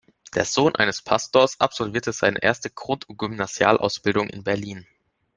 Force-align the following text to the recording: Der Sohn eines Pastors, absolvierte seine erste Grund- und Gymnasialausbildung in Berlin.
Der 0.33 0.45
Sohn 0.45 0.75
eines 0.75 1.03
Pastors, 1.03 1.59
absolvierte 1.61 2.11
seine 2.11 2.41
erste 2.41 2.71
Grund- 2.71 3.07
und 3.07 3.19
Gymnasialausbildung 3.19 4.29
in 4.29 4.43
Berlin. 4.43 4.87